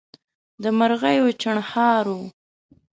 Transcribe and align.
د 0.61 0.63
مرغیو 0.77 1.27
چڼهار 1.41 2.05
وو 2.17 2.25